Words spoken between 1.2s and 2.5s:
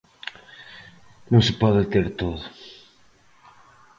Non se pode ter todo.